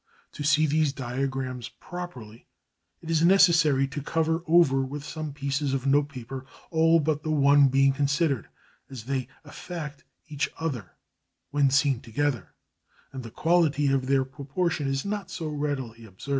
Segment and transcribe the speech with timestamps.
[0.31, 2.47] To see these diagrams properly
[3.03, 7.67] it is necessary to cover over with some pieces of notepaper all but the one
[7.67, 8.49] being considered,
[8.89, 10.93] as they affect each other
[11.51, 12.55] when seen together,
[13.13, 16.29] and the quality of their proportion is not so readily observed.